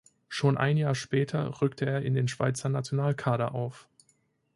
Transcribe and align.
Schon 0.29 0.57
ein 0.57 0.77
Jahr 0.77 0.95
später 0.95 1.61
rückte 1.61 1.85
er 1.85 2.01
in 2.01 2.15
den 2.15 2.27
Schweizer 2.27 2.69
Nationalkader 2.69 3.53
auf. 3.53 3.87